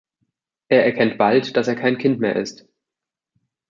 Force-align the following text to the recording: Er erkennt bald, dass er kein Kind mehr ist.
Er 0.69 0.83
erkennt 0.83 1.19
bald, 1.19 1.55
dass 1.55 1.67
er 1.67 1.75
kein 1.75 1.99
Kind 1.99 2.19
mehr 2.19 2.35
ist. 2.35 2.67